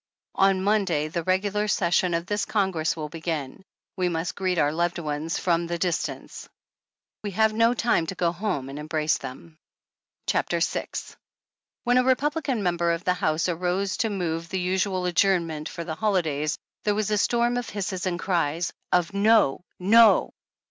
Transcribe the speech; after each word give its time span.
On 0.33 0.63
Monday, 0.63 1.09
the 1.09 1.21
regular 1.21 1.67
session 1.67 2.15
of 2.15 2.25
this 2.25 2.43
Congress 2.45 2.95
will 2.97 3.07
begin. 3.07 3.63
We 3.97 4.09
must 4.09 4.33
greet 4.33 4.57
our 4.57 4.71
loved 4.73 4.97
ones 4.97 5.37
from 5.37 5.67
the 5.67 5.77
dis 5.77 6.01
tance. 6.01 6.49
We 7.23 7.29
have 7.37 7.53
no 7.53 7.75
time 7.75 8.07
to 8.07 8.15
go 8.15 8.31
home 8.31 8.67
and 8.67 8.79
embrace 8.79 9.19
them." 9.19 9.59
CHAPTER 10.25 10.59
VI. 10.59 10.87
When 11.83 11.99
a 11.99 12.03
Republican 12.03 12.63
member 12.63 12.93
of 12.93 13.03
the 13.03 13.13
House 13.13 13.47
arose 13.47 13.95
to 13.97 14.09
move 14.09 14.49
the 14.49 14.59
usual 14.59 15.05
adjournment 15.05 15.69
for 15.69 15.83
the 15.83 15.93
holidays, 15.93 16.57
there 16.83 16.95
was 16.95 17.11
a 17.11 17.17
storm 17.19 17.55
of 17.55 17.69
hisses 17.69 18.07
and 18.07 18.17
cries 18.17 18.73
of 18.91 19.13
No, 19.13 19.61
no 19.77 20.33